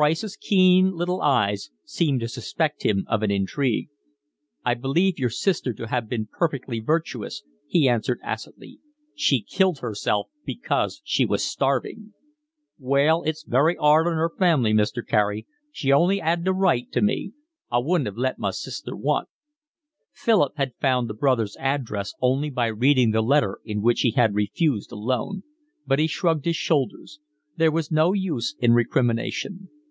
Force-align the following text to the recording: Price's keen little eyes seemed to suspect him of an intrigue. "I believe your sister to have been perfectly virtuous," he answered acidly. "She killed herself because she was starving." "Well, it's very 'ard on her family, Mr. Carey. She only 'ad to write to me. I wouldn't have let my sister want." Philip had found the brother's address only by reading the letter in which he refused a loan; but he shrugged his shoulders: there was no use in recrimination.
Price's 0.00 0.34
keen 0.34 0.92
little 0.92 1.20
eyes 1.20 1.68
seemed 1.84 2.20
to 2.20 2.28
suspect 2.28 2.84
him 2.84 3.04
of 3.06 3.22
an 3.22 3.30
intrigue. 3.30 3.90
"I 4.64 4.72
believe 4.72 5.18
your 5.18 5.28
sister 5.28 5.74
to 5.74 5.88
have 5.88 6.08
been 6.08 6.26
perfectly 6.32 6.78
virtuous," 6.78 7.42
he 7.66 7.86
answered 7.86 8.18
acidly. 8.22 8.80
"She 9.14 9.42
killed 9.42 9.80
herself 9.80 10.28
because 10.46 11.02
she 11.04 11.26
was 11.26 11.44
starving." 11.44 12.14
"Well, 12.78 13.22
it's 13.24 13.42
very 13.42 13.76
'ard 13.76 14.06
on 14.06 14.14
her 14.14 14.30
family, 14.38 14.72
Mr. 14.72 15.06
Carey. 15.06 15.46
She 15.70 15.92
only 15.92 16.18
'ad 16.18 16.46
to 16.46 16.52
write 16.54 16.90
to 16.92 17.02
me. 17.02 17.32
I 17.70 17.76
wouldn't 17.80 18.06
have 18.06 18.16
let 18.16 18.38
my 18.38 18.52
sister 18.52 18.96
want." 18.96 19.28
Philip 20.12 20.54
had 20.56 20.72
found 20.80 21.10
the 21.10 21.14
brother's 21.14 21.58
address 21.58 22.14
only 22.22 22.48
by 22.48 22.68
reading 22.68 23.10
the 23.10 23.20
letter 23.20 23.58
in 23.66 23.82
which 23.82 24.00
he 24.00 24.14
refused 24.32 24.92
a 24.92 24.96
loan; 24.96 25.42
but 25.86 25.98
he 25.98 26.06
shrugged 26.06 26.46
his 26.46 26.56
shoulders: 26.56 27.20
there 27.58 27.70
was 27.70 27.90
no 27.92 28.14
use 28.14 28.56
in 28.60 28.72
recrimination. 28.72 29.68